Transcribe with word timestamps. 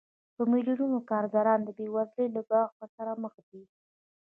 په 0.35 0.41
میلیونونو 0.51 0.97
کارګران 1.11 1.59
د 1.63 1.69
بېوزلۍ 1.77 2.27
له 2.35 2.41
ګواښ 2.49 2.71
سره 2.97 3.11
مخ 3.23 3.33
دي 3.49 3.63